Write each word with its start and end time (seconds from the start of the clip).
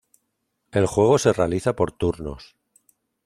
El 0.71 0.87
juego 0.87 1.19
se 1.19 1.31
realiza 1.31 1.75
por 1.75 1.91
turnos. 1.91 2.55